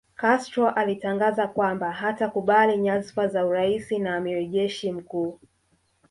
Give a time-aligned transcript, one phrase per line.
[0.17, 5.39] Castro alitangaza kwamba hatakubali nyazfa za urais na amiri jeshi mkuu